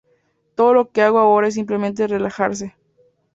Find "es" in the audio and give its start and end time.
1.49-1.53